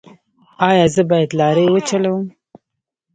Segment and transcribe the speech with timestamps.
[0.67, 2.21] ایا زه باید لارۍ وچلوم؟